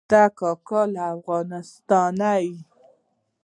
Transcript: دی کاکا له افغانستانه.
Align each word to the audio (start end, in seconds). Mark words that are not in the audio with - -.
دی 0.11 0.23
کاکا 0.37 0.81
له 0.93 1.03
افغانستانه. 1.15 2.33